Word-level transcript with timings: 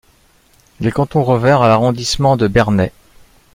Les 0.79 0.89
cantons 0.91 1.21
revinrent 1.23 1.61
à 1.61 1.67
l'arrondissement 1.67 2.35
de 2.35 2.47
Bernay. 2.47 2.91